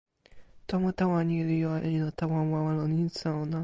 tomo 0.67 0.89
tawa 0.97 1.19
ni 1.27 1.37
li 1.47 1.55
jo 1.63 1.71
e 1.87 1.89
ilo 1.97 2.09
tawa 2.19 2.39
wawa 2.51 2.71
lon 2.79 2.91
insa 3.03 3.29
ona. 3.41 3.59